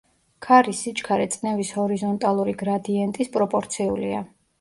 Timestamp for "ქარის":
0.43-0.79